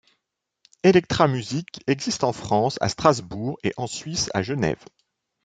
Elektramusic 0.81 1.81
existe 1.85 2.23
en 2.23 2.33
France 2.33 2.79
à 2.81 2.89
Strasbourg 2.89 3.59
et 3.61 3.71
en 3.77 3.85
Suisse 3.85 4.31
à 4.33 4.41
Genève. 4.41 4.83